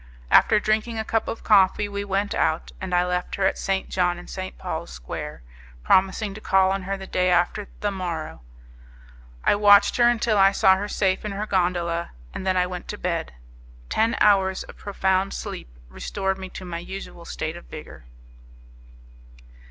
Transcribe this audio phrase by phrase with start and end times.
[0.31, 3.87] After drinking a cup of coffee we went out, and I left her at St.
[3.87, 4.57] John and St.
[4.57, 5.43] Paul's Square,
[5.83, 8.41] promising to call on her the day after the morrow;
[9.43, 12.87] I watched her until I saw her safe in her gondola, and I then went
[12.87, 13.33] to bed.
[13.89, 18.05] Ten hours of profound sleep restored me to my usual state of vigour.